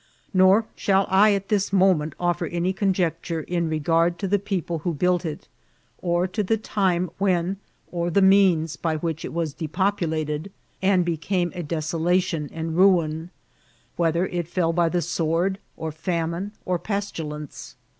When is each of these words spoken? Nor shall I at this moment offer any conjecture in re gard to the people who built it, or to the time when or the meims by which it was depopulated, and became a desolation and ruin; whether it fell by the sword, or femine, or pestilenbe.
Nor 0.33 0.65
shall 0.75 1.05
I 1.11 1.33
at 1.35 1.49
this 1.49 1.71
moment 1.71 2.15
offer 2.19 2.47
any 2.47 2.73
conjecture 2.73 3.41
in 3.41 3.69
re 3.69 3.77
gard 3.77 4.17
to 4.17 4.27
the 4.27 4.39
people 4.39 4.79
who 4.79 4.95
built 4.95 5.25
it, 5.25 5.47
or 5.99 6.25
to 6.25 6.41
the 6.41 6.57
time 6.57 7.11
when 7.19 7.57
or 7.91 8.09
the 8.09 8.19
meims 8.23 8.75
by 8.81 8.95
which 8.95 9.23
it 9.23 9.31
was 9.31 9.53
depopulated, 9.53 10.51
and 10.81 11.05
became 11.05 11.51
a 11.53 11.61
desolation 11.61 12.49
and 12.51 12.75
ruin; 12.77 13.29
whether 13.95 14.25
it 14.25 14.47
fell 14.47 14.73
by 14.73 14.89
the 14.89 15.03
sword, 15.03 15.59
or 15.77 15.91
femine, 15.91 16.49
or 16.65 16.79
pestilenbe. 16.79 17.75